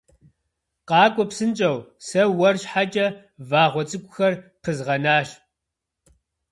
[0.87, 3.07] Къакӏуэ псынщӏэу, сэ уэр щхьэкӏэ
[3.49, 5.29] вагъуэ цӏыкӏухэр пызгъэнащ.